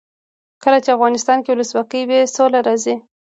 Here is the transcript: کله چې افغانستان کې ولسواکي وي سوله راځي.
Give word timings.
کله 0.63 0.77
چې 0.83 0.89
افغانستان 0.95 1.37
کې 1.41 1.49
ولسواکي 1.53 2.01
وي 2.09 2.19
سوله 2.35 2.59
راځي. 2.67 2.95